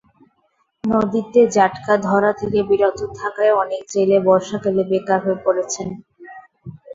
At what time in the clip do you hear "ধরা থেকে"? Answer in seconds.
2.07-2.59